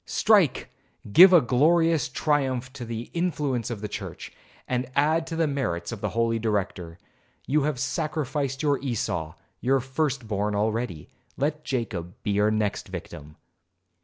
[0.07, 0.71] Strike!
[1.13, 4.33] give a glorious triumph to the influence of the church,
[4.67, 6.97] and add to the merits of the holy Director.
[7.45, 13.35] You have sacrificed your Esau, your first born, already, let Jacob be your next victim.'